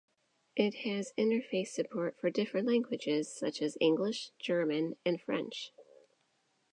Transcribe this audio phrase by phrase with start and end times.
[0.55, 5.73] It has interface support for different languages, such as English, German and French.